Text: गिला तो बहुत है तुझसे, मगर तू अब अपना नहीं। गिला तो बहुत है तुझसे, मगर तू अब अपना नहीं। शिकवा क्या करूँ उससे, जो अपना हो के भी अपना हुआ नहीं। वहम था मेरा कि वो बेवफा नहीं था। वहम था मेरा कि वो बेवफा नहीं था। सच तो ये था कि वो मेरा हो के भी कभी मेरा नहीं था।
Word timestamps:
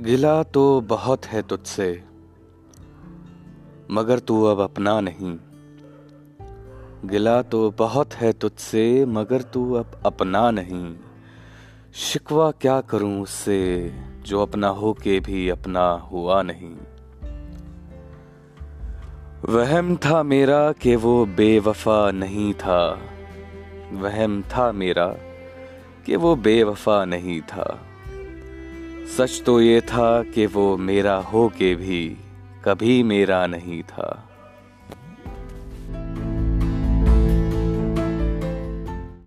गिला 0.00 0.42
तो 0.42 0.80
बहुत 0.80 1.26
है 1.26 1.42
तुझसे, 1.42 2.04
मगर 3.90 4.18
तू 4.18 4.44
अब 4.44 4.60
अपना 4.60 5.00
नहीं। 5.00 5.38
गिला 7.04 7.42
तो 7.42 7.70
बहुत 7.70 8.14
है 8.14 8.32
तुझसे, 8.32 9.04
मगर 9.04 9.42
तू 9.42 9.74
अब 9.74 10.00
अपना 10.06 10.50
नहीं। 10.50 10.96
शिकवा 11.94 12.50
क्या 12.50 12.80
करूँ 12.80 13.22
उससे, 13.22 13.92
जो 14.22 14.42
अपना 14.42 14.68
हो 14.68 14.92
के 14.92 15.20
भी 15.20 15.48
अपना 15.48 15.90
हुआ 15.90 16.42
नहीं। 16.42 16.76
वहम 19.44 19.96
था 19.96 20.22
मेरा 20.22 20.72
कि 20.72 20.96
वो 20.96 21.26
बेवफा 21.26 22.10
नहीं 22.10 22.54
था। 22.54 23.00
वहम 23.92 24.42
था 24.42 24.72
मेरा 24.72 25.08
कि 26.06 26.16
वो 26.16 26.36
बेवफा 26.36 27.04
नहीं 27.04 27.40
था। 27.40 27.80
सच 29.06 29.42
तो 29.46 29.60
ये 29.60 29.80
था 29.80 30.22
कि 30.22 30.46
वो 30.46 30.76
मेरा 30.76 31.14
हो 31.16 31.48
के 31.48 31.74
भी 31.74 32.16
कभी 32.64 33.02
मेरा 33.02 33.46
नहीं 33.46 33.82
था। 33.82 34.28